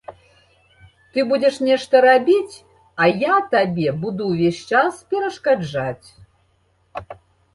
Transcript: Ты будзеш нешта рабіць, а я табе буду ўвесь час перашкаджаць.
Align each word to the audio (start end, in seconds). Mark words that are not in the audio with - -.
Ты 1.15 1.19
будзеш 1.31 1.55
нешта 1.67 1.95
рабіць, 2.05 2.55
а 3.03 3.11
я 3.23 3.35
табе 3.53 3.93
буду 4.05 4.29
ўвесь 4.31 4.61
час 4.73 4.93
перашкаджаць. 5.15 6.07